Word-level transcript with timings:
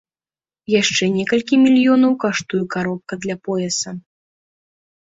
Яшчэ 0.81 1.03
некалькі 1.17 1.55
мільёнаў 1.65 2.17
каштуе 2.25 2.63
каробка 2.77 3.13
для 3.23 3.35
пояса. 3.51 3.89